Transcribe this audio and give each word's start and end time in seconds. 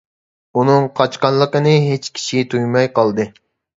ئۇنىڭ 0.61 0.87
قاچقانلىقىنى 0.99 1.73
ھېچ 1.91 2.09
كىشى 2.17 2.43
تۇيماي 2.55 2.91
قالدى. 2.97 3.29